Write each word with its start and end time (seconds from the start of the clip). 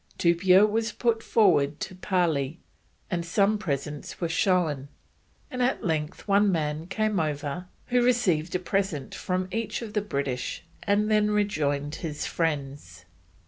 Tupia 0.17 0.65
was 0.65 0.91
put 0.91 1.21
forward 1.21 1.79
to 1.81 1.93
parley, 1.93 2.59
and 3.11 3.23
some 3.23 3.59
presents 3.59 4.19
were 4.19 4.27
shown, 4.27 4.87
and 5.51 5.61
at 5.61 5.85
length 5.85 6.27
one 6.27 6.51
man 6.51 6.87
came 6.87 7.19
over 7.19 7.67
who 7.85 8.01
received 8.01 8.55
a 8.55 8.59
present 8.59 9.13
from 9.13 9.47
each 9.51 9.83
of 9.83 9.93
the 9.93 10.01
British 10.01 10.63
and 10.81 11.11
then 11.11 11.29
rejoined 11.29 11.93
his 12.01 12.25
friends. 12.25 13.05